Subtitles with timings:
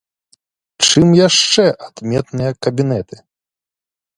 [0.87, 3.15] Чым яшчэ адметныя кабінеты?